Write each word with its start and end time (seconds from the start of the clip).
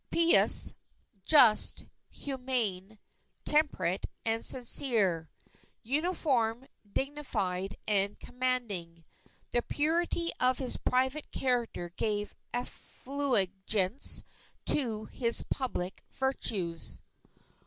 pious, 0.11 0.73
just, 1.27 1.85
humane, 2.09 2.97
temperate 3.45 4.07
and 4.25 4.43
sincere, 4.43 5.29
uniform, 5.83 6.65
dignified 6.91 7.75
and 7.87 8.19
commanding... 8.19 9.03
the 9.51 9.61
purity 9.61 10.31
of 10.39 10.57
his 10.57 10.75
private 10.75 11.29
character 11.31 11.91
gave 11.97 12.33
effulgence 12.51 14.25
to 14.65 15.05
his 15.05 15.43
public 15.51 16.03
virtues." 16.13 16.99